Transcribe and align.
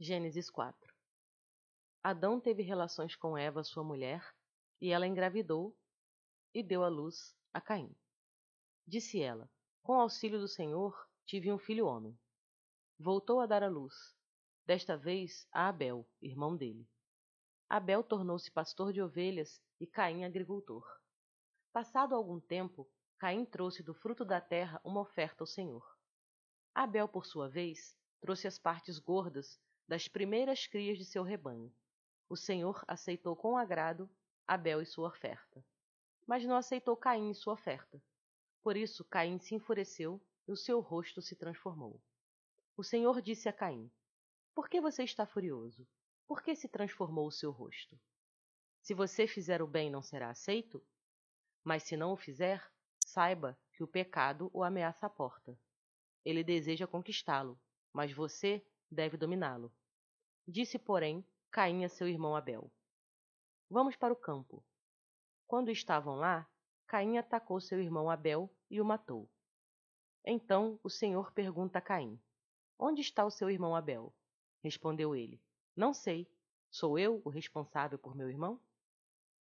Gênesis 0.00 0.50
4 0.50 0.92
Adão 2.02 2.40
teve 2.40 2.64
relações 2.64 3.14
com 3.14 3.38
Eva, 3.38 3.62
sua 3.62 3.84
mulher, 3.84 4.34
e 4.80 4.90
ela 4.90 5.06
engravidou 5.06 5.72
e 6.52 6.64
deu 6.64 6.82
à 6.82 6.88
luz 6.88 7.32
a 7.52 7.60
Caim. 7.60 7.94
Disse 8.84 9.22
ela: 9.22 9.48
Com 9.84 9.94
auxílio 9.94 10.40
do 10.40 10.48
Senhor, 10.48 11.08
tive 11.24 11.52
um 11.52 11.58
filho 11.58 11.86
homem. 11.86 12.18
Voltou 12.98 13.38
a 13.38 13.46
dar 13.46 13.62
à 13.62 13.68
luz, 13.68 13.94
desta 14.66 14.96
vez 14.96 15.46
a 15.52 15.68
Abel, 15.68 16.04
irmão 16.20 16.56
dele. 16.56 16.88
Abel 17.68 18.02
tornou-se 18.02 18.50
pastor 18.50 18.92
de 18.92 19.00
ovelhas 19.00 19.62
e 19.78 19.86
Caim 19.86 20.24
agricultor. 20.24 20.84
Passado 21.72 22.16
algum 22.16 22.40
tempo, 22.40 22.90
Caim 23.16 23.44
trouxe 23.44 23.80
do 23.80 23.94
fruto 23.94 24.24
da 24.24 24.40
terra 24.40 24.80
uma 24.84 25.00
oferta 25.00 25.44
ao 25.44 25.46
Senhor. 25.46 25.96
Abel, 26.74 27.06
por 27.06 27.24
sua 27.24 27.48
vez, 27.48 27.96
trouxe 28.20 28.48
as 28.48 28.58
partes 28.58 28.98
gordas 28.98 29.62
das 29.86 30.08
primeiras 30.08 30.66
crias 30.66 30.98
de 30.98 31.04
seu 31.04 31.22
rebanho. 31.22 31.72
O 32.28 32.36
Senhor 32.36 32.82
aceitou 32.88 33.36
com 33.36 33.56
agrado 33.56 34.08
Abel 34.46 34.80
e 34.80 34.86
sua 34.86 35.08
oferta, 35.08 35.64
mas 36.26 36.44
não 36.44 36.56
aceitou 36.56 36.96
Caim 36.96 37.30
e 37.30 37.34
sua 37.34 37.54
oferta. 37.54 38.02
Por 38.62 38.76
isso 38.76 39.04
Caim 39.04 39.38
se 39.38 39.54
enfureceu 39.54 40.20
e 40.48 40.52
o 40.52 40.56
seu 40.56 40.80
rosto 40.80 41.20
se 41.20 41.36
transformou. 41.36 42.00
O 42.76 42.82
Senhor 42.82 43.20
disse 43.22 43.48
a 43.48 43.52
Caim: 43.52 43.90
Por 44.54 44.68
que 44.68 44.80
você 44.80 45.04
está 45.04 45.26
furioso? 45.26 45.86
Por 46.26 46.42
que 46.42 46.56
se 46.56 46.68
transformou 46.68 47.26
o 47.26 47.32
seu 47.32 47.50
rosto? 47.50 47.98
Se 48.80 48.94
você 48.94 49.26
fizer 49.26 49.62
o 49.62 49.66
bem, 49.66 49.90
não 49.90 50.02
será 50.02 50.30
aceito? 50.30 50.82
Mas 51.62 51.84
se 51.84 51.96
não 51.96 52.12
o 52.12 52.16
fizer, 52.16 52.62
saiba 53.06 53.58
que 53.72 53.82
o 53.82 53.86
pecado 53.86 54.50
o 54.52 54.62
ameaça 54.62 55.06
à 55.06 55.10
porta. 55.10 55.58
Ele 56.24 56.42
deseja 56.42 56.86
conquistá-lo, 56.86 57.58
mas 57.92 58.12
você 58.12 58.64
deve 58.94 59.16
dominá-lo. 59.16 59.70
Disse, 60.46 60.78
porém, 60.78 61.26
Caim 61.50 61.84
a 61.84 61.88
seu 61.88 62.08
irmão 62.08 62.34
Abel: 62.34 62.70
Vamos 63.68 63.96
para 63.96 64.12
o 64.12 64.16
campo. 64.16 64.64
Quando 65.46 65.70
estavam 65.70 66.16
lá, 66.16 66.48
Caim 66.86 67.18
atacou 67.18 67.60
seu 67.60 67.80
irmão 67.80 68.10
Abel 68.10 68.50
e 68.70 68.80
o 68.80 68.84
matou. 68.84 69.28
Então 70.24 70.80
o 70.82 70.88
Senhor 70.88 71.32
pergunta 71.32 71.78
a 71.78 71.82
Caim: 71.82 72.20
Onde 72.78 73.00
está 73.00 73.24
o 73.24 73.30
seu 73.30 73.50
irmão 73.50 73.76
Abel? 73.76 74.14
Respondeu 74.62 75.14
ele: 75.14 75.42
Não 75.76 75.92
sei. 75.92 76.30
Sou 76.70 76.98
eu 76.98 77.22
o 77.24 77.28
responsável 77.28 77.98
por 77.98 78.16
meu 78.16 78.28
irmão? 78.28 78.60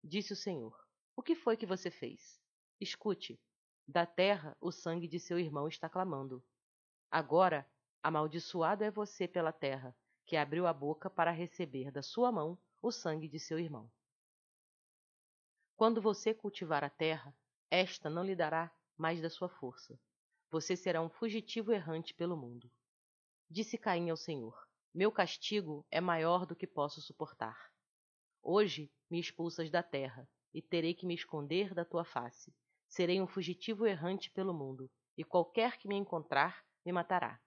Disse 0.04 0.34
o 0.34 0.36
Senhor: 0.36 0.88
O 1.16 1.24
que 1.24 1.36
foi 1.36 1.58
que 1.58 1.66
você 1.66 1.90
fez? 1.90 2.40
Escute: 2.80 3.40
da 3.88 4.06
terra 4.06 4.56
o 4.62 4.72
sangue 4.72 5.08
de 5.08 5.20
seu 5.20 5.40
irmão 5.40 5.68
está 5.68 5.90
clamando. 5.90 6.44
Agora 7.09 7.68
Amaldiçoado 8.04 8.84
é 8.84 8.92
você 8.92 9.30
pela 9.30 9.54
terra, 9.54 9.96
que 10.26 10.36
abriu 10.36 10.68
a 10.68 10.73
boca 10.73 11.09
para 11.09 11.32
receber 11.32 11.90
da 11.90 12.02
sua 12.02 12.34
mão 12.34 12.59
o 12.82 12.92
sangue 12.92 13.30
de 13.30 13.40
seu 13.40 13.58
irmão. 13.58 13.90
Quando 15.78 16.02
você 16.02 16.34
cultivar 16.34 16.84
a 16.84 16.90
terra, 16.90 17.34
esta 17.72 18.09
não 18.09 18.22
lhe 18.22 18.36
dará 18.36 18.70
mais 18.98 19.22
da 19.22 19.30
sua 19.30 19.48
força. 19.48 19.98
Você 20.52 20.76
será 20.76 21.02
um 21.02 21.09
fugitivo 21.09 21.72
errante 21.72 22.14
pelo 22.14 22.36
mundo. 22.36 22.70
Disse 23.50 23.78
Caim 23.78 24.09
ao 24.09 24.18
Senhor: 24.18 24.68
Meu 24.94 25.09
castigo 25.09 25.88
é 25.90 26.02
maior 26.02 26.46
do 26.46 26.58
que 26.58 26.68
posso 26.68 27.02
suportar. 27.02 27.72
Hoje 28.42 28.92
me 29.09 29.18
expulsas 29.18 29.72
da 29.72 29.81
terra, 29.81 30.30
e 30.54 30.62
terei 30.62 30.94
que 30.94 31.06
me 31.06 31.16
esconder 31.16 31.74
da 31.74 31.86
tua 31.86 32.04
face. 32.04 32.54
Serei 32.86 33.22
um 33.22 33.28
fugitivo 33.28 33.88
errante 33.88 34.30
pelo 34.30 34.54
mundo, 34.54 34.92
e 35.18 35.24
qualquer 35.24 35.78
que 35.78 35.88
me 35.88 35.96
encontrar 35.96 36.66
me 36.86 36.92
matará. 36.92 37.40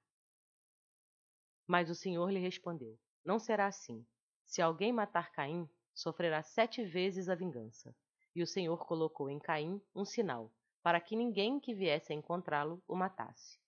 Mas 1.66 1.90
o 1.90 1.94
Senhor 1.94 2.30
lhe 2.30 2.38
respondeu: 2.38 2.98
Não 3.24 3.38
será 3.38 3.66
assim. 3.66 4.06
Se 4.46 4.62
alguém 4.62 4.92
matar 4.92 5.32
Caim, 5.32 5.68
sofrerá 5.94 6.42
sete 6.42 6.84
vezes 6.84 7.28
a 7.28 7.34
vingança. 7.34 7.94
E 8.34 8.42
o 8.42 8.46
Senhor 8.46 8.84
colocou 8.86 9.30
em 9.30 9.38
Caim 9.38 9.80
um 9.94 10.04
sinal, 10.04 10.52
para 10.82 11.00
que 11.00 11.16
ninguém 11.16 11.58
que 11.58 11.74
viesse 11.74 12.12
a 12.12 12.16
encontrá-lo 12.16 12.82
o 12.86 12.94
matasse. 12.94 13.58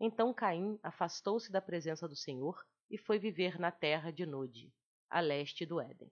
Então 0.00 0.32
Caim 0.32 0.78
afastou-se 0.82 1.52
da 1.52 1.60
presença 1.60 2.08
do 2.08 2.16
Senhor 2.16 2.64
e 2.90 2.96
foi 2.96 3.18
viver 3.18 3.58
na 3.58 3.70
terra 3.70 4.10
de 4.10 4.24
Nod, 4.24 4.72
a 5.10 5.20
leste 5.20 5.66
do 5.66 5.80
Éden. 5.80 6.10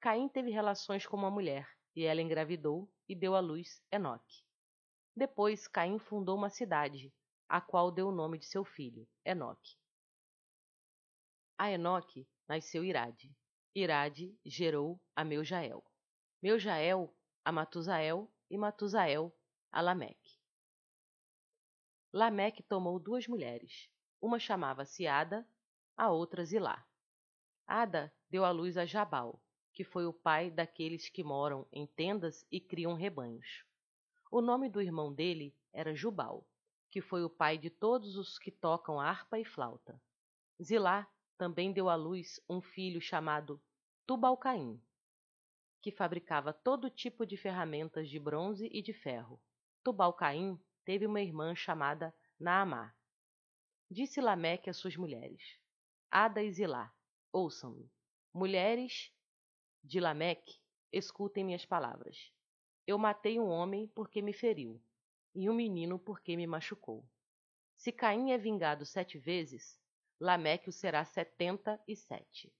Caim 0.00 0.28
teve 0.28 0.50
relações 0.50 1.06
com 1.06 1.16
uma 1.16 1.30
mulher, 1.30 1.68
e 1.94 2.04
ela 2.04 2.22
engravidou 2.22 2.90
e 3.08 3.14
deu 3.14 3.34
à 3.36 3.40
luz 3.40 3.80
Enoque. 3.92 4.42
Depois 5.14 5.68
Caim 5.68 5.98
fundou 5.98 6.36
uma 6.36 6.48
cidade, 6.48 7.12
a 7.48 7.60
qual 7.60 7.92
deu 7.92 8.08
o 8.08 8.12
nome 8.12 8.38
de 8.38 8.46
seu 8.46 8.64
filho, 8.64 9.06
Enoque. 9.24 9.76
A 11.58 11.70
Enoque 11.70 12.26
nasceu 12.48 12.84
Irade. 12.84 13.34
Irade 13.74 14.36
gerou 14.44 15.00
a 15.14 15.24
Meujael. 15.24 15.84
Meujael 16.42 17.14
a 17.44 17.50
Matusael 17.50 18.30
e 18.50 18.56
Matusael 18.56 19.34
a 19.70 19.80
Lameque. 19.80 20.38
Lameque 22.12 22.62
tomou 22.62 22.98
duas 22.98 23.26
mulheres. 23.26 23.90
Uma 24.20 24.38
chamava-se 24.38 25.06
Ada, 25.06 25.46
a 25.96 26.10
outra 26.10 26.44
Zilá. 26.44 26.86
Ada 27.66 28.12
deu 28.28 28.44
à 28.44 28.50
luz 28.50 28.76
a 28.76 28.84
Jabal, 28.84 29.42
que 29.72 29.82
foi 29.82 30.06
o 30.06 30.12
pai 30.12 30.50
daqueles 30.50 31.08
que 31.08 31.24
moram 31.24 31.66
em 31.72 31.86
tendas 31.86 32.46
e 32.50 32.60
criam 32.60 32.94
rebanhos. 32.94 33.64
O 34.30 34.40
nome 34.40 34.68
do 34.68 34.80
irmão 34.80 35.12
dele 35.12 35.56
era 35.72 35.94
Jubal, 35.94 36.46
que 36.90 37.00
foi 37.00 37.24
o 37.24 37.30
pai 37.30 37.56
de 37.56 37.70
todos 37.70 38.16
os 38.16 38.38
que 38.38 38.50
tocam 38.50 39.00
harpa 39.00 39.38
e 39.38 39.44
flauta. 39.44 40.00
Zilá 40.62 41.08
também 41.42 41.72
deu 41.72 41.88
à 41.88 41.96
luz 41.96 42.40
um 42.48 42.60
filho 42.60 43.00
chamado 43.00 43.60
Tubalcaim, 44.06 44.80
que 45.80 45.90
fabricava 45.90 46.52
todo 46.52 46.88
tipo 46.88 47.26
de 47.26 47.36
ferramentas 47.36 48.08
de 48.08 48.16
bronze 48.20 48.70
e 48.72 48.80
de 48.80 48.92
ferro. 48.92 49.42
Tubalcaim 49.82 50.56
teve 50.84 51.04
uma 51.04 51.20
irmã 51.20 51.52
chamada 51.56 52.14
Naamá. 52.38 52.94
Disse 53.90 54.20
Lameque 54.20 54.70
às 54.70 54.76
suas 54.76 54.96
mulheres: 54.96 55.58
Ada 56.08 56.44
e 56.44 56.52
Zilá, 56.52 56.94
ouçam-me. 57.32 57.90
Mulheres 58.32 59.12
de 59.82 59.98
Lameque, 59.98 60.60
escutem 60.92 61.42
minhas 61.42 61.66
palavras. 61.66 62.32
Eu 62.86 62.98
matei 62.98 63.40
um 63.40 63.48
homem 63.48 63.88
porque 63.88 64.22
me 64.22 64.32
feriu, 64.32 64.80
e 65.34 65.50
um 65.50 65.54
menino 65.54 65.98
porque 65.98 66.36
me 66.36 66.46
machucou. 66.46 67.04
Se 67.74 67.90
Caim 67.90 68.30
é 68.30 68.38
vingado 68.38 68.86
sete 68.86 69.18
vezes, 69.18 69.81
Lameque 70.22 70.68
o 70.68 70.72
será 70.72 71.04
setenta 71.04 71.82
e 71.84 71.96
sete. 71.96 72.54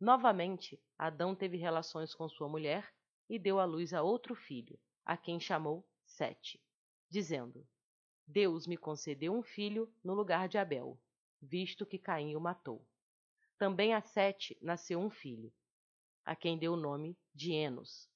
Novamente, 0.00 0.82
Adão 0.96 1.34
teve 1.34 1.58
relações 1.58 2.14
com 2.14 2.26
sua 2.26 2.48
mulher 2.48 2.90
e 3.28 3.38
deu 3.38 3.58
à 3.58 3.66
luz 3.66 3.92
a 3.92 4.02
outro 4.02 4.34
filho, 4.34 4.80
a 5.04 5.14
quem 5.14 5.38
chamou 5.38 5.86
Sete, 6.06 6.58
dizendo: 7.10 7.68
Deus 8.26 8.66
me 8.66 8.78
concedeu 8.78 9.34
um 9.34 9.42
filho 9.42 9.94
no 10.02 10.14
lugar 10.14 10.48
de 10.48 10.56
Abel, 10.56 10.98
visto 11.38 11.84
que 11.84 11.98
Caim 11.98 12.34
o 12.34 12.40
matou. 12.40 12.82
Também 13.58 13.92
a 13.92 14.00
Sete 14.00 14.56
nasceu 14.62 14.98
um 14.98 15.10
filho, 15.10 15.52
a 16.24 16.34
quem 16.34 16.58
deu 16.58 16.72
o 16.72 16.78
nome 16.78 17.14
de 17.34 17.52
Enos. 17.52 18.08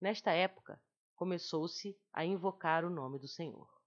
Nesta 0.00 0.30
época, 0.32 0.82
começou-se 1.14 1.94
a 2.14 2.24
invocar 2.24 2.82
o 2.82 2.88
nome 2.88 3.18
do 3.18 3.28
Senhor. 3.28 3.81